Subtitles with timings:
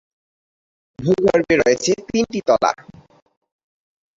[0.99, 2.71] ভূগর্ভে রয়েছে তিনটি তলা।